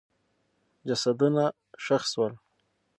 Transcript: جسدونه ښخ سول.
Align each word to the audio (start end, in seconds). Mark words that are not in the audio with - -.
جسدونه 0.87 1.43
ښخ 1.83 2.03
سول. 2.13 2.33